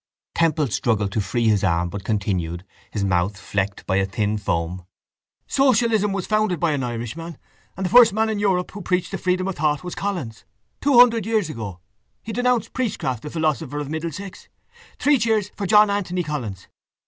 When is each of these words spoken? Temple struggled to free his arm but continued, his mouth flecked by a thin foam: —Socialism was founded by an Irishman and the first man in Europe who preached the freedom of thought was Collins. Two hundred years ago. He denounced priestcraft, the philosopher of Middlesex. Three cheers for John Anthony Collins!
Temple 0.33 0.65
struggled 0.71 1.11
to 1.11 1.21
free 1.21 1.47
his 1.47 1.63
arm 1.63 1.87
but 1.91 2.03
continued, 2.03 2.65
his 2.89 3.03
mouth 3.03 3.37
flecked 3.37 3.85
by 3.85 3.97
a 3.97 4.05
thin 4.07 4.35
foam: 4.35 4.83
—Socialism 5.45 6.11
was 6.11 6.25
founded 6.25 6.59
by 6.59 6.71
an 6.71 6.81
Irishman 6.83 7.37
and 7.77 7.85
the 7.85 7.89
first 7.91 8.11
man 8.11 8.27
in 8.27 8.39
Europe 8.39 8.71
who 8.71 8.81
preached 8.81 9.11
the 9.11 9.19
freedom 9.19 9.47
of 9.47 9.57
thought 9.57 9.83
was 9.83 9.93
Collins. 9.93 10.43
Two 10.81 10.97
hundred 10.97 11.27
years 11.27 11.51
ago. 11.51 11.81
He 12.23 12.33
denounced 12.33 12.73
priestcraft, 12.73 13.21
the 13.21 13.29
philosopher 13.29 13.77
of 13.77 13.91
Middlesex. 13.91 14.49
Three 14.97 15.19
cheers 15.19 15.51
for 15.55 15.67
John 15.67 15.91
Anthony 15.91 16.23
Collins! 16.23 16.67